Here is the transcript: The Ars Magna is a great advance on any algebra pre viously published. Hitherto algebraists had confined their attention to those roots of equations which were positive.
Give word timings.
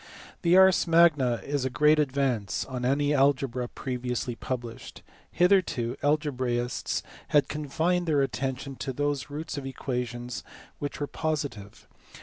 The 0.41 0.57
Ars 0.57 0.87
Magna 0.87 1.33
is 1.45 1.63
a 1.63 1.69
great 1.69 1.99
advance 1.99 2.65
on 2.65 2.83
any 2.85 3.13
algebra 3.13 3.67
pre 3.67 3.99
viously 3.99 4.35
published. 4.39 5.03
Hitherto 5.31 5.95
algebraists 6.01 7.03
had 7.27 7.47
confined 7.47 8.07
their 8.07 8.23
attention 8.23 8.77
to 8.77 8.93
those 8.93 9.29
roots 9.29 9.59
of 9.59 9.65
equations 9.67 10.43
which 10.79 10.99
were 10.99 11.05
positive. 11.05 11.87